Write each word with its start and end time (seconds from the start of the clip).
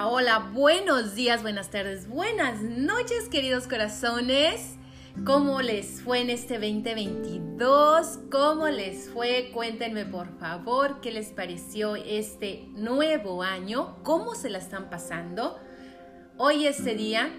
Hola, 0.00 0.50
buenos 0.54 1.14
días, 1.14 1.42
buenas 1.42 1.70
tardes, 1.70 2.08
buenas 2.08 2.62
noches, 2.62 3.28
queridos 3.28 3.68
corazones. 3.68 4.76
¿Cómo 5.26 5.60
les 5.60 6.00
fue 6.00 6.20
en 6.20 6.30
este 6.30 6.54
2022? 6.54 8.20
¿Cómo 8.30 8.68
les 8.68 9.10
fue? 9.10 9.50
Cuéntenme 9.52 10.06
por 10.06 10.38
favor 10.38 11.02
qué 11.02 11.12
les 11.12 11.28
pareció 11.28 11.94
este 11.96 12.68
nuevo 12.74 13.42
año, 13.42 14.02
cómo 14.02 14.34
se 14.34 14.48
la 14.48 14.58
están 14.58 14.88
pasando. 14.88 15.60
Hoy 16.38 16.66
este 16.66 16.94
día 16.94 17.30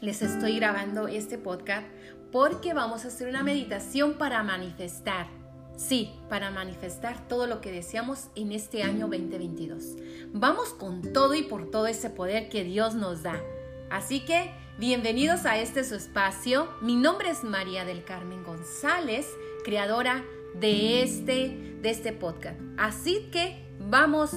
les 0.00 0.22
estoy 0.22 0.56
grabando 0.56 1.08
este 1.08 1.36
podcast 1.36 1.88
porque 2.30 2.74
vamos 2.74 3.04
a 3.04 3.08
hacer 3.08 3.28
una 3.28 3.42
meditación 3.42 4.14
para 4.14 4.44
manifestar. 4.44 5.37
Sí, 5.78 6.10
para 6.28 6.50
manifestar 6.50 7.28
todo 7.28 7.46
lo 7.46 7.60
que 7.60 7.70
deseamos 7.70 8.30
en 8.34 8.50
este 8.50 8.82
año 8.82 9.06
2022. 9.06 9.94
Vamos 10.32 10.70
con 10.70 11.12
todo 11.12 11.34
y 11.34 11.44
por 11.44 11.70
todo 11.70 11.86
ese 11.86 12.10
poder 12.10 12.48
que 12.48 12.64
Dios 12.64 12.96
nos 12.96 13.22
da. 13.22 13.40
Así 13.88 14.24
que, 14.24 14.50
bienvenidos 14.76 15.46
a 15.46 15.56
este 15.56 15.84
su 15.84 15.94
espacio. 15.94 16.68
Mi 16.80 16.96
nombre 16.96 17.30
es 17.30 17.44
María 17.44 17.84
del 17.84 18.02
Carmen 18.02 18.42
González, 18.42 19.28
creadora 19.62 20.24
de 20.58 21.04
este, 21.04 21.76
de 21.80 21.90
este 21.90 22.12
podcast. 22.12 22.58
Así 22.76 23.28
que 23.30 23.64
vamos 23.78 24.32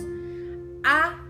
a 0.84 1.26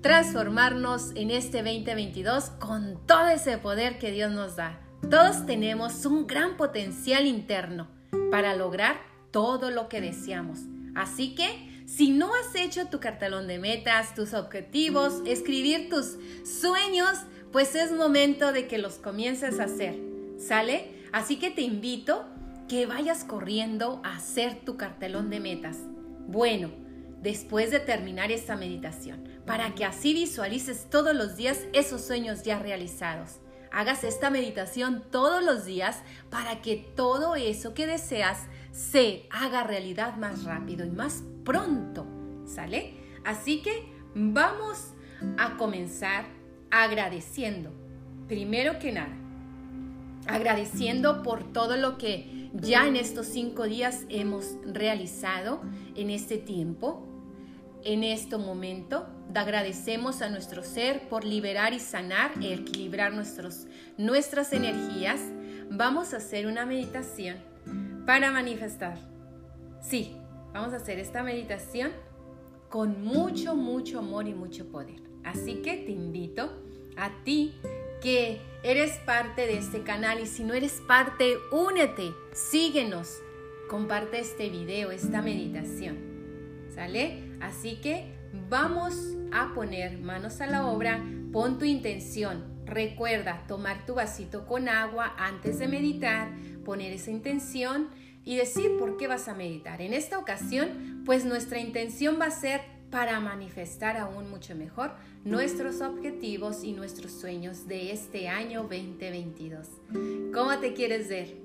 transformarnos 0.00 1.10
en 1.16 1.32
este 1.32 1.64
2022 1.64 2.50
con 2.60 3.04
todo 3.04 3.26
ese 3.26 3.58
poder 3.58 3.98
que 3.98 4.12
Dios 4.12 4.30
nos 4.30 4.54
da. 4.54 4.78
Todos 5.10 5.44
tenemos 5.44 6.06
un 6.06 6.28
gran 6.28 6.56
potencial 6.56 7.26
interno 7.26 7.88
para 8.30 8.54
lograr 8.54 9.15
todo 9.36 9.70
lo 9.70 9.90
que 9.90 10.00
deseamos. 10.00 10.60
Así 10.94 11.34
que, 11.34 11.84
si 11.84 12.08
no 12.08 12.32
has 12.34 12.54
hecho 12.54 12.86
tu 12.86 13.00
cartelón 13.00 13.46
de 13.46 13.58
metas, 13.58 14.14
tus 14.14 14.32
objetivos, 14.32 15.20
escribir 15.26 15.90
tus 15.90 16.16
sueños, 16.42 17.18
pues 17.52 17.74
es 17.74 17.92
momento 17.92 18.54
de 18.54 18.66
que 18.66 18.78
los 18.78 18.94
comiences 18.94 19.60
a 19.60 19.64
hacer. 19.64 19.94
¿Sale? 20.38 21.04
Así 21.12 21.36
que 21.36 21.50
te 21.50 21.60
invito 21.60 22.24
que 22.66 22.86
vayas 22.86 23.24
corriendo 23.24 24.00
a 24.04 24.16
hacer 24.16 24.64
tu 24.64 24.78
cartelón 24.78 25.28
de 25.28 25.40
metas. 25.40 25.76
Bueno, 26.26 26.70
después 27.20 27.70
de 27.70 27.80
terminar 27.80 28.32
esta 28.32 28.56
meditación, 28.56 29.28
para 29.44 29.74
que 29.74 29.84
así 29.84 30.14
visualices 30.14 30.88
todos 30.88 31.14
los 31.14 31.36
días 31.36 31.58
esos 31.74 32.00
sueños 32.00 32.42
ya 32.42 32.58
realizados. 32.58 33.32
Hagas 33.70 34.02
esta 34.02 34.30
meditación 34.30 35.04
todos 35.10 35.44
los 35.44 35.66
días 35.66 35.98
para 36.30 36.62
que 36.62 36.76
todo 36.96 37.34
eso 37.36 37.74
que 37.74 37.86
deseas 37.86 38.38
se 38.76 39.26
haga 39.30 39.64
realidad 39.64 40.16
más 40.16 40.44
rápido 40.44 40.84
y 40.84 40.90
más 40.90 41.24
pronto. 41.44 42.06
¿Sale? 42.44 42.92
Así 43.24 43.62
que 43.62 43.72
vamos 44.14 44.92
a 45.38 45.56
comenzar 45.56 46.26
agradeciendo. 46.70 47.72
Primero 48.28 48.78
que 48.78 48.92
nada, 48.92 49.16
agradeciendo 50.26 51.22
por 51.22 51.52
todo 51.52 51.76
lo 51.76 51.96
que 51.96 52.50
ya 52.52 52.86
en 52.86 52.96
estos 52.96 53.26
cinco 53.26 53.64
días 53.64 54.04
hemos 54.10 54.56
realizado 54.66 55.62
en 55.94 56.10
este 56.10 56.36
tiempo, 56.36 57.02
en 57.82 58.04
este 58.04 58.36
momento. 58.36 59.06
Agradecemos 59.34 60.22
a 60.22 60.28
nuestro 60.28 60.62
ser 60.62 61.08
por 61.08 61.24
liberar 61.24 61.72
y 61.72 61.80
sanar, 61.80 62.32
equilibrar 62.42 63.14
nuestros, 63.14 63.66
nuestras 63.96 64.52
energías. 64.52 65.20
Vamos 65.70 66.12
a 66.14 66.18
hacer 66.18 66.46
una 66.46 66.66
meditación 66.66 67.55
para 68.06 68.30
manifestar. 68.30 68.98
Sí, 69.80 70.16
vamos 70.54 70.72
a 70.72 70.76
hacer 70.76 70.98
esta 70.98 71.22
meditación 71.22 71.90
con 72.70 73.04
mucho, 73.04 73.54
mucho 73.54 73.98
amor 73.98 74.28
y 74.28 74.34
mucho 74.34 74.70
poder. 74.70 75.02
Así 75.24 75.56
que 75.56 75.76
te 75.76 75.90
invito 75.90 76.62
a 76.96 77.10
ti 77.24 77.54
que 78.00 78.40
eres 78.62 78.92
parte 78.98 79.46
de 79.46 79.58
este 79.58 79.82
canal 79.82 80.20
y 80.20 80.26
si 80.26 80.44
no 80.44 80.54
eres 80.54 80.80
parte, 80.86 81.36
únete, 81.50 82.12
síguenos, 82.32 83.18
comparte 83.68 84.20
este 84.20 84.48
video, 84.50 84.92
esta 84.92 85.20
meditación. 85.20 85.98
¿Sale? 86.74 87.36
Así 87.40 87.80
que 87.80 88.14
vamos 88.48 89.16
a 89.32 89.52
poner 89.54 89.98
manos 89.98 90.40
a 90.40 90.46
la 90.46 90.66
obra, 90.66 91.04
pon 91.32 91.58
tu 91.58 91.64
intención. 91.64 92.56
Recuerda 92.66 93.44
tomar 93.46 93.86
tu 93.86 93.94
vasito 93.94 94.46
con 94.46 94.68
agua 94.68 95.14
antes 95.16 95.58
de 95.58 95.68
meditar, 95.68 96.30
poner 96.66 96.92
esa 96.92 97.12
intención 97.12 97.88
y 98.24 98.36
decir 98.36 98.76
por 98.76 98.96
qué 98.96 99.06
vas 99.06 99.28
a 99.28 99.34
meditar. 99.34 99.80
En 99.80 99.94
esta 99.94 100.18
ocasión, 100.18 101.02
pues 101.06 101.24
nuestra 101.24 101.60
intención 101.60 102.18
va 102.20 102.26
a 102.26 102.30
ser 102.32 102.60
para 102.90 103.20
manifestar 103.20 103.96
aún 103.96 104.28
mucho 104.28 104.56
mejor 104.56 104.90
nuestros 105.24 105.80
objetivos 105.80 106.64
y 106.64 106.72
nuestros 106.72 107.12
sueños 107.12 107.68
de 107.68 107.92
este 107.92 108.28
año 108.28 108.62
2022. 108.62 109.68
¿Cómo 110.34 110.58
te 110.58 110.72
quieres 110.72 111.08
ver? 111.08 111.36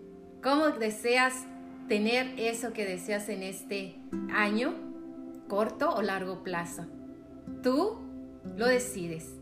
¿Cómo 0.41 0.69
deseas 0.69 1.45
tener 1.87 2.33
eso 2.39 2.73
que 2.73 2.85
deseas 2.85 3.29
en 3.29 3.43
este 3.43 3.95
año, 4.33 4.73
corto 5.47 5.93
o 5.93 6.01
largo 6.01 6.43
plazo? 6.43 6.87
Tú 7.61 7.99
lo 8.57 8.65
decides, 8.65 9.35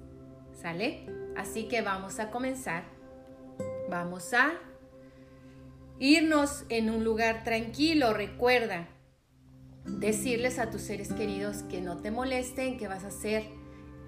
¿sale? 0.61 1.05
Así 1.37 1.69
que 1.69 1.81
vamos 1.81 2.19
a 2.19 2.31
comenzar. 2.31 2.83
Vamos 3.89 4.33
a 4.33 4.51
irnos 5.99 6.65
en 6.69 6.89
un 6.89 7.03
lugar 7.03 7.43
tranquilo, 7.43 8.13
recuerda 8.13 8.87
decirles 9.85 10.59
a 10.59 10.69
tus 10.69 10.81
seres 10.81 11.11
queridos 11.13 11.63
que 11.63 11.81
no 11.81 11.97
te 11.97 12.11
molesten, 12.11 12.77
que 12.77 12.87
vas 12.87 13.03
a 13.03 13.07
hacer 13.07 13.43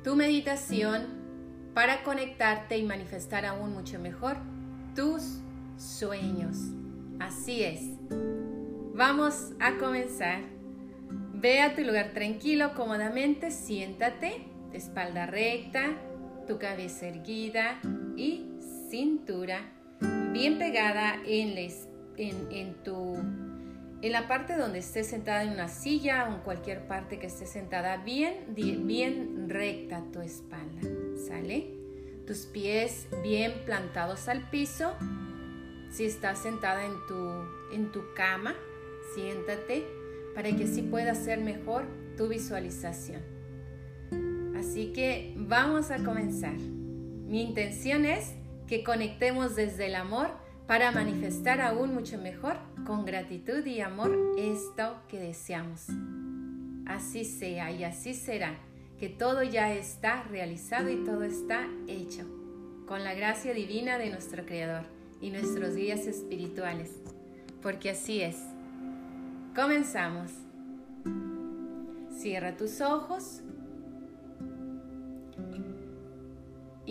tu 0.03 0.16
meditación 0.16 1.22
para 1.74 2.03
conectarte 2.03 2.78
y 2.78 2.84
manifestar 2.84 3.46
aún 3.46 3.74
mucho 3.74 4.00
mejor 4.00 4.38
tus 4.96 5.40
sueños. 5.78 6.57
Así 7.19 7.63
es. 7.63 7.81
Vamos 8.94 9.51
a 9.59 9.78
comenzar. 9.78 10.41
Ve 11.34 11.62
a 11.62 11.75
tu 11.75 11.81
lugar 11.81 12.12
tranquilo, 12.13 12.74
cómodamente, 12.75 13.51
siéntate, 13.51 14.46
espalda 14.74 15.25
recta, 15.25 15.97
tu 16.47 16.59
cabeza 16.59 17.07
erguida 17.07 17.80
y 18.16 18.46
cintura 18.90 19.81
bien 20.31 20.58
pegada 20.58 21.16
en, 21.25 22.74
tu 22.84 23.16
en 24.02 24.12
la 24.12 24.28
parte 24.28 24.56
donde 24.56 24.80
estés 24.80 25.08
sentada 25.08 25.44
en 25.44 25.52
una 25.52 25.68
silla 25.68 26.28
o 26.28 26.36
en 26.36 26.42
cualquier 26.42 26.88
parte 26.88 27.19
que 27.19 27.28
estés 27.28 27.50
sentada, 27.50 27.97
bien, 27.97 28.46
bien 28.56 29.50
recta 29.50 30.03
tu 30.12 30.22
espalda, 30.22 30.81
¿sale? 31.28 31.68
Tus 32.25 32.46
pies 32.46 33.08
bien 33.24 33.53
plantados 33.66 34.28
al 34.28 34.50
piso. 34.50 34.96
Si 35.92 36.06
estás 36.06 36.40
sentada 36.40 36.86
en 36.86 36.94
tu, 37.08 37.75
en 37.75 37.92
tu 37.92 38.02
cama, 38.16 38.56
siéntate 39.13 39.86
para 40.34 40.56
que 40.56 40.63
así 40.63 40.81
pueda 40.81 41.13
ser 41.13 41.42
mejor 41.42 41.86
tu 42.18 42.28
visualización. 42.28 43.22
Así 44.58 44.94
que 44.94 45.34
vamos 45.38 45.92
a 45.92 46.03
comenzar. 46.03 46.56
Mi 46.56 47.42
intención 47.42 48.06
es 48.06 48.34
que 48.72 48.86
conectemos 48.86 49.58
desde 49.58 49.88
el 49.88 49.96
amor 49.96 50.30
para 50.66 50.94
manifestar 50.94 51.59
aún 51.59 51.94
mucho 51.94 52.18
mejor 52.18 52.56
con 52.86 53.04
gratitud 53.04 53.66
y 53.66 53.82
amor 53.82 54.18
esto 54.38 54.96
que 55.09 55.20
deseamos. 55.20 55.88
Así 56.86 57.26
sea 57.26 57.70
y 57.70 57.84
así 57.84 58.14
será, 58.14 58.58
que 58.98 59.10
todo 59.10 59.44
ya 59.44 59.74
está 59.74 60.24
realizado 60.24 60.90
y 60.90 61.04
todo 61.04 61.24
está 61.24 61.68
hecho, 61.90 62.24
con 62.88 63.04
la 63.04 63.14
gracia 63.14 63.54
divina 63.54 63.98
de 63.98 64.10
nuestro 64.10 64.46
Creador 64.46 64.86
y 65.20 65.31
nuestros 65.31 65.76
guías 65.76 66.08
espirituales, 66.08 66.92
porque 67.62 67.90
así 67.90 68.22
es. 68.22 68.38
Comenzamos. 69.54 70.31
Cierra 72.18 72.56
tus 72.56 72.80
ojos 72.80 73.42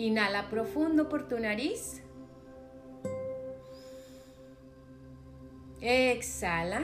Inhala 0.01 0.49
profundo 0.49 1.07
por 1.09 1.27
tu 1.27 1.37
nariz. 1.39 2.01
Exhala. 5.79 6.81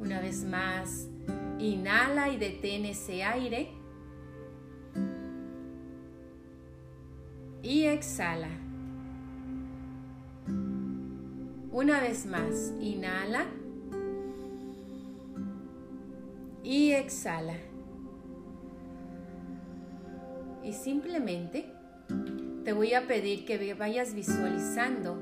Una 0.00 0.20
vez 0.20 0.42
más, 0.42 1.06
inhala 1.60 2.28
y 2.30 2.38
detén 2.38 2.86
ese 2.86 3.22
aire. 3.22 3.68
Y 7.62 7.84
exhala. 7.84 8.48
Una 11.70 12.00
vez 12.00 12.26
más, 12.26 12.72
inhala 12.80 13.46
y 16.64 16.90
exhala 16.90 17.54
y 20.64 20.72
simplemente 20.72 21.66
te 22.64 22.72
voy 22.72 22.94
a 22.94 23.06
pedir 23.06 23.44
que 23.44 23.74
vayas 23.74 24.14
visualizando, 24.14 25.20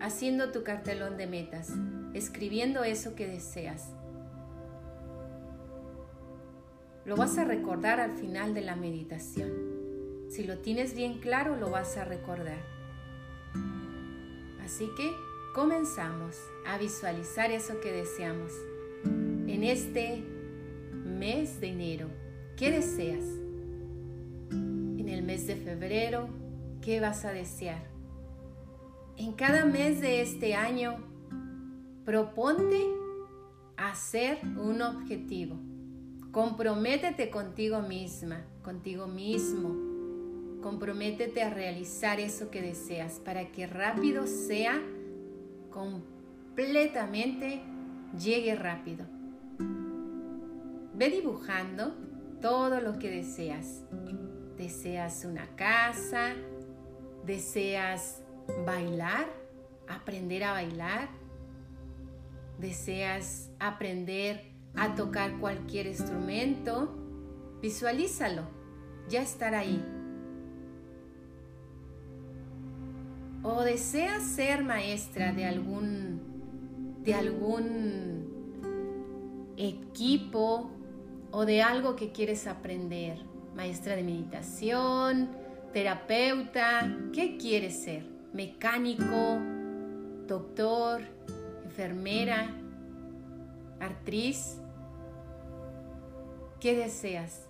haciendo 0.00 0.52
tu 0.52 0.62
cartelón 0.62 1.16
de 1.16 1.26
metas, 1.26 1.72
escribiendo 2.14 2.84
eso 2.84 3.14
que 3.14 3.26
deseas. 3.26 3.94
lo 7.04 7.16
vas 7.16 7.36
a 7.38 7.44
recordar 7.44 8.00
al 8.00 8.12
final 8.12 8.54
de 8.54 8.60
la 8.60 8.76
meditación. 8.76 9.50
Si 10.28 10.44
lo 10.44 10.58
tienes 10.58 10.94
bien 10.94 11.18
claro, 11.18 11.56
lo 11.56 11.70
vas 11.70 11.96
a 11.96 12.04
recordar. 12.04 12.60
Así 14.64 14.88
que 14.96 15.10
comenzamos 15.54 16.36
a 16.66 16.78
visualizar 16.78 17.50
eso 17.50 17.80
que 17.80 17.92
deseamos. 17.92 18.52
En 19.04 19.64
este 19.64 20.22
mes 21.04 21.60
de 21.60 21.68
enero, 21.68 22.08
¿qué 22.56 22.70
deseas? 22.70 23.41
El 25.12 25.22
mes 25.24 25.46
de 25.46 25.56
febrero, 25.56 26.30
¿qué 26.80 26.98
vas 26.98 27.26
a 27.26 27.32
desear? 27.32 27.82
En 29.18 29.34
cada 29.34 29.66
mes 29.66 30.00
de 30.00 30.22
este 30.22 30.54
año, 30.54 30.96
proponte 32.06 32.80
hacer 33.76 34.38
un 34.58 34.80
objetivo. 34.80 35.60
Comprométete 36.30 37.28
contigo 37.28 37.82
misma, 37.82 38.46
contigo 38.62 39.06
mismo. 39.06 40.62
Comprométete 40.62 41.42
a 41.42 41.50
realizar 41.50 42.18
eso 42.18 42.50
que 42.50 42.62
deseas 42.62 43.20
para 43.20 43.52
que 43.52 43.66
rápido 43.66 44.26
sea 44.26 44.80
completamente, 45.68 47.60
llegue 48.18 48.54
rápido. 48.54 49.04
Ve 50.94 51.10
dibujando 51.10 51.94
todo 52.40 52.80
lo 52.80 52.98
que 52.98 53.10
deseas. 53.10 53.84
Deseas 54.62 55.24
una 55.24 55.48
casa, 55.56 56.34
deseas 57.26 58.22
bailar, 58.64 59.26
aprender 59.88 60.44
a 60.44 60.52
bailar, 60.52 61.08
deseas 62.60 63.50
aprender 63.58 64.52
a 64.76 64.94
tocar 64.94 65.40
cualquier 65.40 65.88
instrumento, 65.88 66.94
visualízalo, 67.60 68.44
ya 69.08 69.22
estará 69.22 69.58
ahí. 69.58 69.84
O 73.42 73.62
deseas 73.62 74.22
ser 74.22 74.62
maestra 74.62 75.32
de 75.32 75.44
algún 75.44 77.00
de 77.02 77.14
algún 77.14 78.28
equipo 79.56 80.70
o 81.32 81.44
de 81.46 81.62
algo 81.62 81.96
que 81.96 82.12
quieres 82.12 82.46
aprender, 82.46 83.31
maestra 83.54 83.96
de 83.96 84.02
meditación, 84.02 85.30
terapeuta, 85.72 86.96
¿qué 87.12 87.36
quieres 87.36 87.82
ser? 87.82 88.04
Mecánico, 88.32 89.38
doctor, 90.26 91.02
enfermera, 91.64 92.50
actriz. 93.80 94.58
¿Qué 96.60 96.76
deseas? 96.76 97.46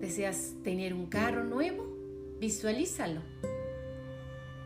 ¿Deseas 0.00 0.54
tener 0.62 0.92
un 0.92 1.06
carro 1.06 1.44
nuevo? 1.44 1.86
Visualízalo. 2.38 3.22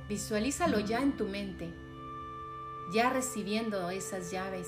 Visualízalo 0.08 0.80
ya 0.80 1.00
en 1.00 1.16
tu 1.16 1.26
mente, 1.26 1.72
ya 2.92 3.10
recibiendo 3.10 3.90
esas 3.90 4.32
llaves 4.32 4.66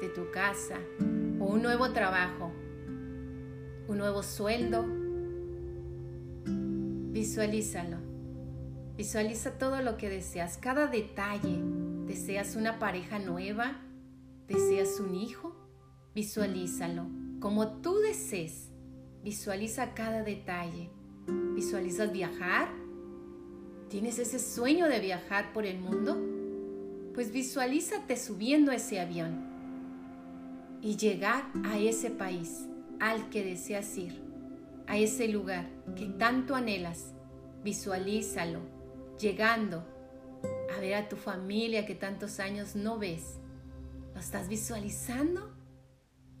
de 0.00 0.08
tu 0.08 0.30
casa 0.30 0.78
o 1.40 1.46
un 1.46 1.62
nuevo 1.62 1.90
trabajo, 1.90 2.52
un 3.88 3.98
nuevo 3.98 4.22
sueldo. 4.22 4.84
Visualízalo. 7.12 7.98
Visualiza 8.96 9.58
todo 9.58 9.82
lo 9.82 9.96
que 9.96 10.08
deseas, 10.08 10.58
cada 10.58 10.86
detalle. 10.86 11.60
¿Deseas 12.06 12.56
una 12.56 12.78
pareja 12.78 13.18
nueva? 13.18 13.80
¿Deseas 14.46 15.00
un 15.00 15.14
hijo? 15.14 15.56
Visualízalo 16.14 17.06
como 17.44 17.68
tú 17.82 17.98
desees. 17.98 18.70
Visualiza 19.22 19.92
cada 19.92 20.22
detalle. 20.22 20.88
¿Visualizas 21.54 22.10
viajar? 22.10 22.68
¿Tienes 23.90 24.18
ese 24.18 24.38
sueño 24.38 24.88
de 24.88 24.98
viajar 24.98 25.52
por 25.52 25.66
el 25.66 25.78
mundo? 25.78 26.16
Pues 27.14 27.32
visualízate 27.32 28.16
subiendo 28.16 28.72
ese 28.72 28.98
avión 28.98 29.44
y 30.80 30.96
llegar 30.96 31.44
a 31.64 31.78
ese 31.78 32.10
país 32.10 32.66
al 33.00 33.28
que 33.30 33.44
deseas 33.44 33.96
ir, 33.96 34.22
a 34.86 34.96
ese 34.98 35.28
lugar 35.28 35.68
que 35.96 36.06
tanto 36.06 36.54
anhelas. 36.54 37.12
Visualízalo, 37.62 38.60
llegando 39.18 39.84
a 40.74 40.80
ver 40.80 40.94
a 40.94 41.08
tu 41.08 41.16
familia 41.16 41.86
que 41.86 41.94
tantos 41.94 42.40
años 42.40 42.76
no 42.76 42.98
ves. 42.98 43.38
¿Lo 44.12 44.20
estás 44.20 44.48
visualizando? 44.48 45.50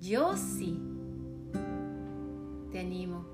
Yo 0.00 0.36
sí. 0.36 0.80
Te 2.70 2.80
animo. 2.80 3.26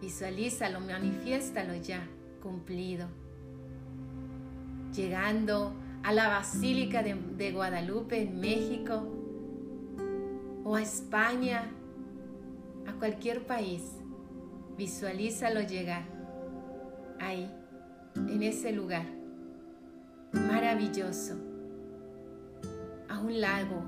Visualízalo, 0.00 0.80
manifiéstalo 0.80 1.74
ya, 1.74 2.06
cumplido. 2.42 3.08
Llegando 4.94 5.74
a 6.02 6.12
la 6.12 6.28
Basílica 6.28 7.02
de, 7.02 7.14
de 7.14 7.52
Guadalupe 7.52 8.22
en 8.22 8.40
México 8.40 9.08
o 10.64 10.76
a 10.76 10.82
España, 10.82 11.70
a 12.86 12.92
cualquier 12.94 13.46
país, 13.46 13.82
visualízalo 14.76 15.60
llegar 15.62 16.04
ahí, 17.20 17.50
en 18.16 18.42
ese 18.42 18.72
lugar. 18.72 19.06
Maravilloso, 20.32 21.34
a 23.08 23.20
un 23.20 23.40
lago, 23.40 23.82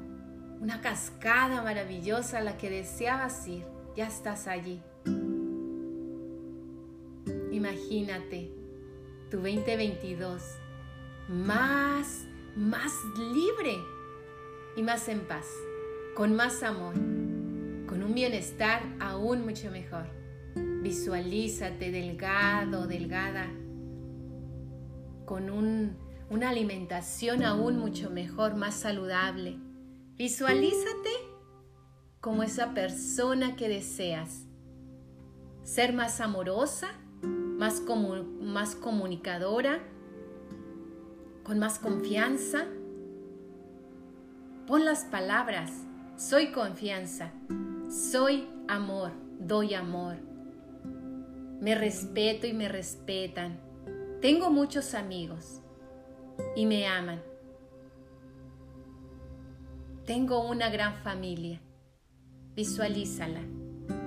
una 0.61 0.81
cascada 0.81 1.63
maravillosa 1.63 2.39
a 2.39 2.43
la 2.43 2.57
que 2.57 2.71
deseabas 2.71 3.47
ir 3.49 3.65
ya 3.97 4.07
estás 4.07 4.47
allí. 4.47 4.81
Imagínate 7.51 8.53
tu 9.31 9.39
2022 9.39 10.43
más, 11.29 12.27
más 12.55 12.93
libre 13.19 13.77
y 14.77 14.83
más 14.83 15.09
en 15.09 15.21
paz, 15.21 15.47
con 16.15 16.37
más 16.37 16.63
amor, 16.63 16.95
con 17.87 18.03
un 18.03 18.15
bienestar 18.15 18.83
aún 19.01 19.45
mucho 19.45 19.71
mejor. 19.71 20.07
Visualízate 20.83 21.91
delgado, 21.91 22.87
delgada, 22.87 23.47
con 25.25 25.51
una 26.31 26.49
alimentación 26.49 27.43
aún 27.43 27.79
mucho 27.79 28.11
mejor, 28.11 28.55
más 28.55 28.75
saludable. 28.75 29.59
Visualízate 30.17 31.11
como 32.21 32.43
esa 32.43 32.73
persona 32.73 33.57
que 33.57 33.69
deseas. 33.69 34.47
Ser 35.63 35.93
más 35.93 36.21
amorosa, 36.21 36.89
más, 37.23 37.83
más 38.41 38.77
comunicadora, 38.77 39.81
con 41.43 41.59
más 41.59 41.79
confianza. 41.79 42.67
Pon 44.67 44.85
las 44.85 45.05
palabras, 45.05 45.73
soy 46.17 46.51
confianza, 46.51 47.33
soy 47.97 48.47
amor, 48.69 49.11
doy 49.39 49.73
amor. 49.73 50.17
Me 51.61 51.75
respeto 51.75 52.47
y 52.47 52.53
me 52.53 52.69
respetan. 52.69 53.59
Tengo 54.21 54.51
muchos 54.51 54.95
amigos 54.95 55.63
y 56.55 56.67
me 56.67 56.87
aman. 56.87 57.23
Tengo 60.05 60.47
una 60.47 60.69
gran 60.69 60.95
familia. 60.97 61.61
Visualízala. 62.55 63.41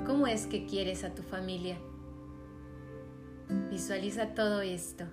¿Cómo 0.05 0.27
es 0.27 0.45
que 0.45 0.65
quieres 0.65 1.03
a 1.03 1.15
tu 1.15 1.23
familia? 1.23 1.77
Visualiza 3.71 4.35
todo 4.35 4.61
esto. 4.61 5.05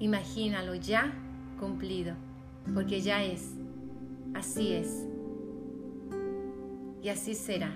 Imagínalo 0.00 0.74
ya 0.74 1.14
cumplido, 1.60 2.14
porque 2.74 3.00
ya 3.00 3.22
es. 3.22 3.52
Así 4.34 4.72
es. 4.72 5.06
Y 7.04 7.10
así 7.10 7.34
será. 7.34 7.70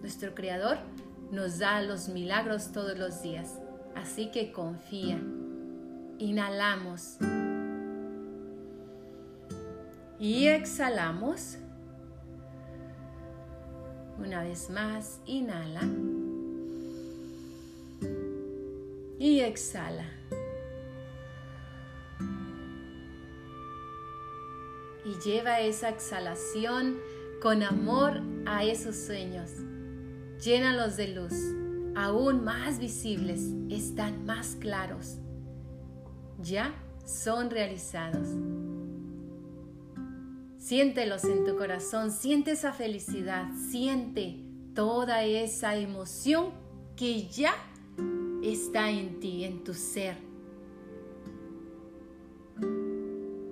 Nuestro 0.00 0.34
Creador 0.34 0.78
nos 1.30 1.60
da 1.60 1.80
los 1.80 2.08
milagros 2.08 2.72
todos 2.72 2.98
los 2.98 3.22
días. 3.22 3.56
Así 3.94 4.32
que 4.32 4.50
confía. 4.50 5.20
Inhalamos. 6.18 7.18
Y 10.18 10.48
exhalamos. 10.48 11.58
Una 14.18 14.42
vez 14.42 14.70
más, 14.70 15.20
inhala. 15.24 15.82
Y 19.20 19.38
exhala. 19.38 20.10
Y 25.04 25.14
lleva 25.24 25.60
esa 25.60 25.90
exhalación 25.90 26.98
con 27.40 27.62
amor 27.62 28.20
a 28.46 28.64
esos 28.64 28.96
sueños. 28.96 29.50
Llénalos 30.42 30.96
de 30.96 31.08
luz, 31.08 31.34
aún 31.96 32.44
más 32.44 32.78
visibles, 32.78 33.40
están 33.70 34.24
más 34.24 34.56
claros. 34.56 35.18
Ya 36.40 36.74
son 37.04 37.50
realizados. 37.50 38.28
Siéntelos 40.58 41.24
en 41.24 41.44
tu 41.44 41.56
corazón, 41.56 42.10
siente 42.10 42.52
esa 42.52 42.72
felicidad, 42.72 43.48
siente 43.70 44.44
toda 44.74 45.24
esa 45.24 45.76
emoción 45.76 46.50
que 46.96 47.28
ya 47.28 47.54
está 48.42 48.90
en 48.90 49.20
ti, 49.20 49.44
en 49.44 49.64
tu 49.64 49.74
ser. 49.74 50.16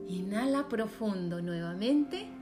Inhala 0.09 0.69
profundo 0.69 1.40
nuevamente. 1.40 2.36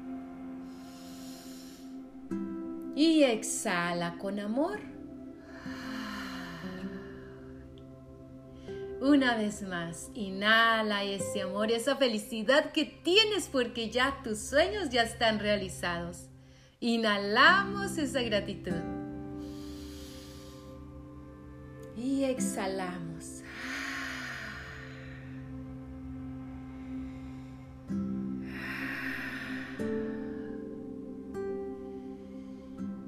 Y 2.94 3.22
exhala 3.22 4.16
con 4.18 4.38
amor. 4.38 4.78
Una 9.00 9.36
vez 9.36 9.60
más, 9.62 10.10
inhala 10.14 11.04
ese 11.04 11.42
amor, 11.42 11.70
esa 11.70 11.96
felicidad 11.96 12.72
que 12.72 12.86
tienes 12.86 13.48
porque 13.52 13.90
ya 13.90 14.22
tus 14.22 14.38
sueños 14.38 14.88
ya 14.88 15.02
están 15.02 15.40
realizados. 15.40 16.28
Inhalamos 16.80 17.98
esa 17.98 18.22
gratitud. 18.22 18.72
Y 21.96 22.24
exhalamos. 22.24 23.42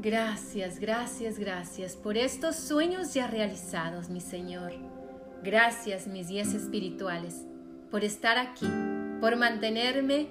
Gracias, 0.07 0.79
gracias, 0.79 1.37
gracias 1.37 1.97
por 1.97 2.17
estos 2.17 2.55
sueños 2.55 3.13
ya 3.13 3.27
realizados, 3.27 4.09
mi 4.09 4.21
Señor. 4.21 4.71
Gracias, 5.43 6.07
mis 6.07 6.29
guías 6.29 6.55
espirituales, 6.55 7.45
por 7.91 8.05
estar 8.05 8.39
aquí, 8.39 8.69
por 9.21 9.35
mantenerme 9.35 10.29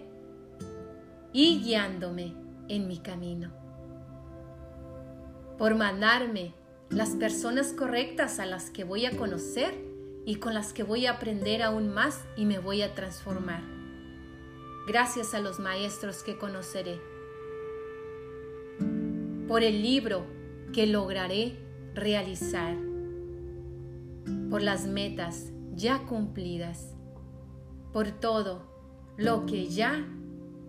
y 1.34 1.62
guiándome 1.62 2.34
en 2.70 2.88
mi 2.88 3.00
camino, 3.00 3.52
por 5.58 5.76
mandarme 5.76 6.54
las 6.88 7.10
personas 7.10 7.74
correctas 7.74 8.40
a 8.40 8.46
las 8.46 8.70
que 8.70 8.86
voy 8.86 9.06
a 9.06 9.18
conocer 9.18 9.76
y 10.26 10.36
con 10.36 10.54
las 10.54 10.72
que 10.72 10.84
voy 10.84 11.06
a 11.06 11.16
aprender 11.16 11.62
aún 11.62 11.94
más 11.94 12.24
y 12.38 12.46
me 12.46 12.60
voy 12.60 12.82
a 12.82 12.96
transformar. 12.96 13.64
Gracias 14.88 15.34
a 15.34 15.42
los 15.42 15.60
maestros 15.60 16.24
que 16.24 16.38
conoceré 16.38 16.98
por 19.48 19.64
el 19.64 19.84
libro 19.84 20.26
que 20.74 20.88
lograré 20.88 21.58
realizar, 21.94 22.76
por 24.50 24.62
las 24.62 24.88
metas 24.88 25.52
ya 25.76 26.00
cumplidas, 26.06 26.96
por 27.94 28.10
todo 28.10 28.66
lo 29.18 29.46
que 29.46 29.68
ya 29.68 30.04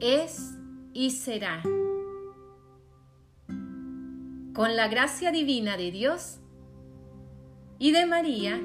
es 0.01 0.55
y 0.93 1.11
será. 1.11 1.63
Con 4.53 4.77
la 4.77 4.89
gracia 4.89 5.33
divina 5.33 5.77
de 5.77 5.91
Dios 5.91 6.39
y 7.79 7.93
de 7.93 8.07
María, 8.07 8.61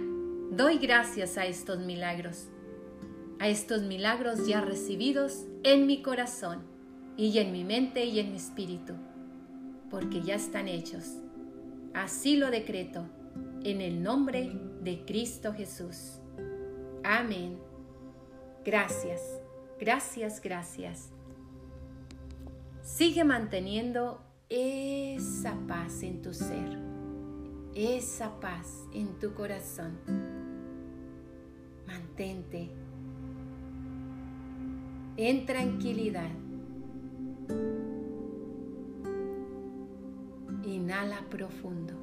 doy 0.52 0.78
gracias 0.78 1.38
a 1.38 1.46
estos 1.46 1.80
milagros, 1.80 2.50
a 3.40 3.48
estos 3.48 3.82
milagros 3.84 4.46
ya 4.46 4.62
recibidos 4.62 5.46
en 5.64 5.88
mi 5.88 6.02
corazón 6.02 6.64
y 7.16 7.38
en 7.38 7.52
mi 7.52 7.64
mente 7.64 8.06
y 8.06 8.20
en 8.20 8.32
mi 8.32 8.38
espíritu 8.38 8.94
porque 9.92 10.22
ya 10.22 10.36
están 10.36 10.68
hechos. 10.70 11.18
Así 11.94 12.38
lo 12.38 12.50
decreto, 12.50 13.06
en 13.64 13.82
el 13.82 14.02
nombre 14.02 14.52
de 14.82 15.04
Cristo 15.06 15.54
Jesús. 15.54 16.20
Amén. 17.04 17.60
Gracias, 18.64 19.22
gracias, 19.80 20.42
gracias. 20.42 21.10
Sigue 22.82 23.24
manteniendo 23.24 24.22
esa 24.50 25.56
paz 25.68 26.02
en 26.04 26.22
tu 26.22 26.34
ser, 26.34 26.80
esa 27.76 28.40
paz 28.40 28.86
en 28.94 29.20
tu 29.20 29.34
corazón. 29.34 30.00
Mantente 31.86 32.70
en 35.18 35.46
tranquilidad 35.46 36.32
Inhala 40.82 41.24
profundo. 41.30 41.94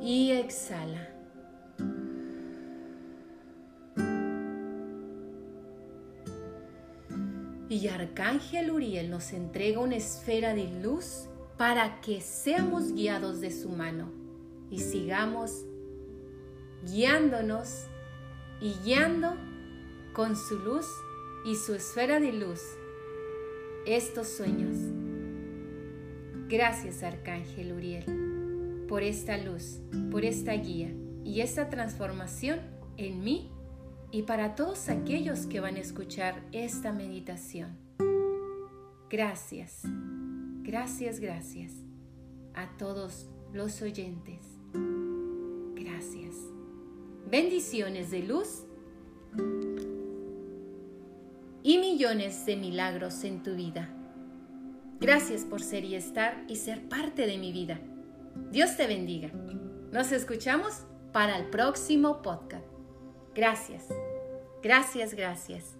Y 0.00 0.32
exhala. 0.32 1.14
Y 7.68 7.86
Arcángel 7.86 8.72
Uriel 8.72 9.10
nos 9.10 9.32
entrega 9.32 9.78
una 9.78 9.94
esfera 9.94 10.54
de 10.54 10.66
luz 10.82 11.28
para 11.56 12.00
que 12.00 12.20
seamos 12.20 12.92
guiados 12.92 13.40
de 13.40 13.52
su 13.52 13.68
mano 13.68 14.10
y 14.70 14.80
sigamos 14.80 15.64
guiándonos 16.84 17.84
y 18.60 18.72
guiando 18.82 19.36
con 20.14 20.34
su 20.34 20.58
luz 20.58 20.86
y 21.44 21.54
su 21.54 21.74
esfera 21.74 22.18
de 22.18 22.32
luz 22.32 22.60
estos 23.86 24.28
sueños. 24.28 24.97
Gracias, 26.48 27.02
Arcángel 27.02 27.74
Uriel, 27.74 28.86
por 28.88 29.02
esta 29.02 29.36
luz, 29.36 29.82
por 30.10 30.24
esta 30.24 30.54
guía 30.54 30.90
y 31.22 31.42
esta 31.42 31.68
transformación 31.68 32.60
en 32.96 33.22
mí 33.22 33.50
y 34.10 34.22
para 34.22 34.54
todos 34.54 34.88
aquellos 34.88 35.44
que 35.44 35.60
van 35.60 35.76
a 35.76 35.80
escuchar 35.80 36.42
esta 36.52 36.90
meditación. 36.90 37.76
Gracias, 39.10 39.82
gracias, 40.62 41.20
gracias 41.20 41.72
a 42.54 42.74
todos 42.78 43.28
los 43.52 43.82
oyentes. 43.82 44.40
Gracias. 45.74 46.34
Bendiciones 47.30 48.10
de 48.10 48.22
luz 48.22 48.62
y 51.62 51.76
millones 51.76 52.46
de 52.46 52.56
milagros 52.56 53.22
en 53.24 53.42
tu 53.42 53.54
vida. 53.54 53.94
Gracias 55.00 55.44
por 55.44 55.62
ser 55.62 55.84
y 55.84 55.94
estar 55.94 56.44
y 56.48 56.56
ser 56.56 56.88
parte 56.88 57.26
de 57.26 57.38
mi 57.38 57.52
vida. 57.52 57.80
Dios 58.50 58.76
te 58.76 58.86
bendiga. 58.86 59.30
Nos 59.92 60.12
escuchamos 60.12 60.84
para 61.12 61.36
el 61.38 61.46
próximo 61.50 62.20
podcast. 62.22 62.66
Gracias. 63.34 63.86
Gracias, 64.62 65.14
gracias. 65.14 65.77